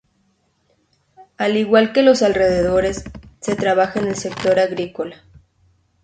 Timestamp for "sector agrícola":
4.15-5.17